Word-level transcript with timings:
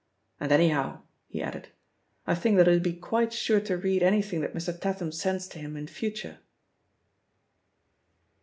And 0.39 0.51
anyhow/' 0.51 1.03
he 1.27 1.43
added, 1.43 1.67
''I 2.27 2.35
think 2.35 2.57
that 2.57 2.65
he'll 2.65 2.79
be 2.79 2.95
quite 2.95 3.31
sure 3.31 3.61
to 3.61 3.77
read 3.77 4.01
anything 4.01 4.41
that 4.41 4.55
Mr. 4.55 4.75
Tatham 4.75 5.11
tends 5.11 5.47
to 5.49 5.59
him 5.59 5.77
in 5.77 5.85
for 5.85 6.09
ture. 6.09 6.39